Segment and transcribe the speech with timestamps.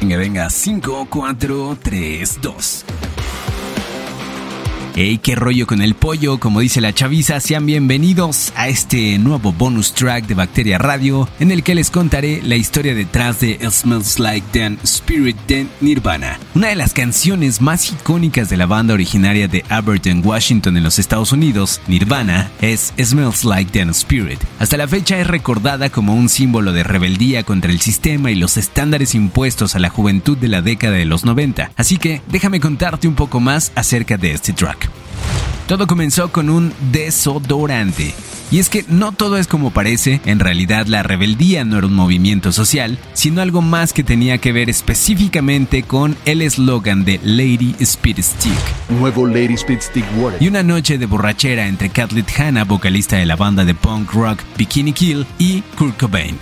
[0.00, 3.05] Venga, venga, 5, 4, 3, 2.
[4.98, 9.52] Hey, qué rollo con el pollo, como dice la chaviza, sean bienvenidos a este nuevo
[9.52, 14.18] bonus track de Bacteria Radio, en el que les contaré la historia detrás de Smells
[14.18, 19.48] Like Teen Spirit de Nirvana, una de las canciones más icónicas de la banda originaria
[19.48, 21.82] de Aberdeen, Washington en los Estados Unidos.
[21.88, 24.40] Nirvana es Smells Like Teen Spirit.
[24.58, 28.56] Hasta la fecha es recordada como un símbolo de rebeldía contra el sistema y los
[28.56, 33.06] estándares impuestos a la juventud de la década de los 90, así que déjame contarte
[33.06, 34.85] un poco más acerca de este track.
[35.66, 38.14] Todo comenzó con un desodorante.
[38.52, 41.94] Y es que no todo es como parece, en realidad la rebeldía no era un
[41.94, 47.74] movimiento social, sino algo más que tenía que ver específicamente con el eslogan de Lady
[47.80, 48.52] Speed Stick.
[49.00, 50.40] Nuevo Lady Speed Stick Water.
[50.40, 54.38] Y una noche de borrachera entre Kathleen Hanna, vocalista de la banda de punk rock
[54.56, 56.38] Bikini Kill, y Kurt Cobain.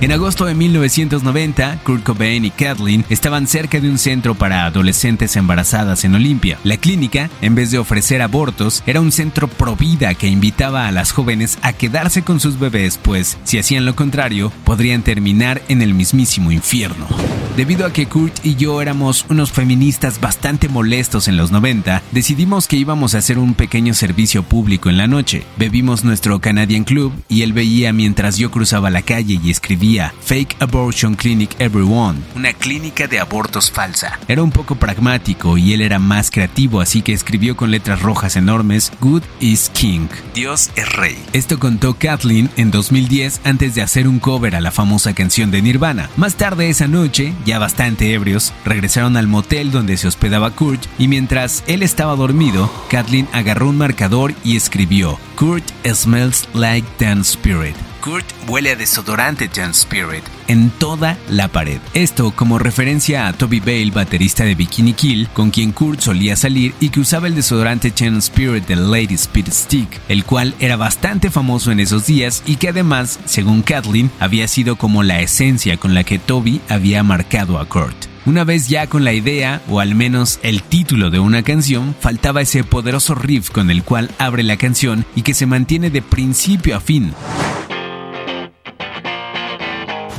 [0.00, 5.34] En agosto de 1990, Kurt Cobain y Kathleen estaban cerca de un centro para adolescentes
[5.34, 6.56] embarazadas en Olimpia.
[6.62, 10.92] La clínica, en vez de ofrecer abortos, era un centro pro vida que invitaba a
[10.92, 15.82] las jóvenes a quedarse con sus bebés, pues si hacían lo contrario, podrían terminar en
[15.82, 17.08] el mismísimo infierno.
[17.56, 22.68] Debido a que Kurt y yo éramos unos feministas bastante molestos en los 90, decidimos
[22.68, 25.42] que íbamos a hacer un pequeño servicio público en la noche.
[25.56, 30.56] Bebimos nuestro Canadian Club y él veía mientras yo cruzaba la calle y escribía Fake
[30.60, 34.18] Abortion Clinic Everyone, una clínica de abortos falsa.
[34.28, 38.36] Era un poco pragmático y él era más creativo, así que escribió con letras rojas
[38.36, 41.16] enormes Good is King, Dios es Rey.
[41.32, 45.62] Esto contó Kathleen en 2010 antes de hacer un cover a la famosa canción de
[45.62, 46.10] Nirvana.
[46.18, 51.08] Más tarde esa noche, ya bastante ebrios, regresaron al motel donde se hospedaba Kurt y
[51.08, 55.64] mientras él estaba dormido, Kathleen agarró un marcador y escribió Kurt
[55.94, 57.87] smells like Dan Spirit.
[58.00, 61.78] Kurt huele a desodorante Jan Spirit en toda la pared.
[61.94, 66.74] Esto como referencia a Toby Bale, baterista de Bikini Kill, con quien Kurt solía salir
[66.80, 71.30] y que usaba el desodorante Jan Spirit de Lady Speed Stick, el cual era bastante
[71.30, 75.94] famoso en esos días y que además, según Kathleen, había sido como la esencia con
[75.94, 78.06] la que Toby había marcado a Kurt.
[78.26, 82.42] Una vez ya con la idea, o al menos el título de una canción, faltaba
[82.42, 86.76] ese poderoso riff con el cual abre la canción y que se mantiene de principio
[86.76, 87.14] a fin.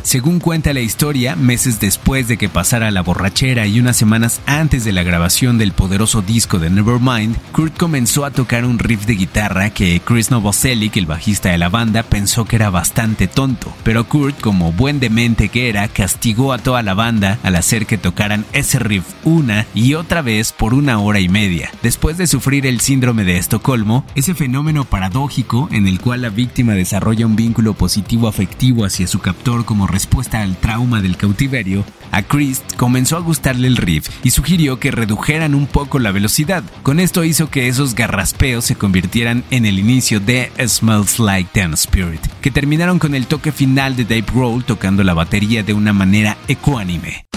[0.09, 4.83] Según cuenta la historia, meses después de que pasara la borrachera y unas semanas antes
[4.83, 9.13] de la grabación del poderoso disco de Nevermind, Kurt comenzó a tocar un riff de
[9.13, 13.71] guitarra que Chris Novoselic, el bajista de la banda, pensó que era bastante tonto.
[13.83, 17.99] Pero Kurt, como buen demente que era, castigó a toda la banda al hacer que
[17.99, 21.69] tocaran ese riff una y otra vez por una hora y media.
[21.83, 26.73] Después de sufrir el síndrome de Estocolmo, ese fenómeno paradójico en el cual la víctima
[26.73, 32.21] desarrolla un vínculo positivo afectivo hacia su captor como respuesta al trauma del cautiverio, a
[32.21, 36.63] Chris comenzó a gustarle el riff y sugirió que redujeran un poco la velocidad.
[36.83, 41.73] Con esto hizo que esos garraspeos se convirtieran en el inicio de Smells Like Teen
[41.73, 45.91] Spirit, que terminaron con el toque final de Dave Grohl tocando la batería de una
[45.91, 47.28] manera ecuánime.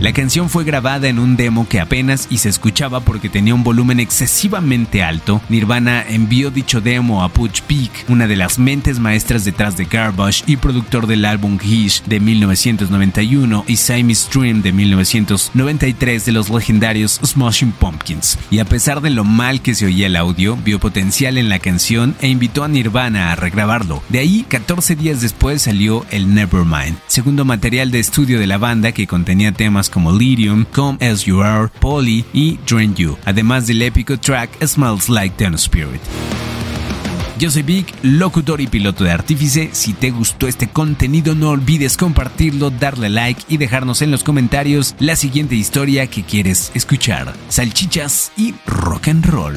[0.00, 3.62] La canción fue grabada en un demo que apenas y se escuchaba porque tenía un
[3.62, 5.42] volumen excesivamente alto.
[5.50, 10.44] Nirvana envió dicho demo a Butch Peak, una de las mentes maestras detrás de Garbage
[10.46, 17.20] y productor del álbum Gish de 1991 y Siamese Dream de 1993 de los legendarios
[17.22, 18.38] Smashing Pumpkins.
[18.50, 21.58] Y a pesar de lo mal que se oía el audio, vio potencial en la
[21.58, 24.02] canción e invitó a Nirvana a regrabarlo.
[24.08, 28.92] De ahí, 14 días después salió el Nevermind, segundo material de estudio de la banda
[28.92, 33.82] que contenía temas como Lyrium, Come As You Are, Polly y Drain You, además del
[33.82, 36.00] épico track Smells Like Teen Spirit.
[37.40, 39.70] Yo soy Vic, locutor y piloto de Artífice.
[39.72, 44.94] Si te gustó este contenido, no olvides compartirlo, darle like y dejarnos en los comentarios
[44.98, 47.32] la siguiente historia que quieres escuchar.
[47.48, 49.56] Salchichas y rock and roll.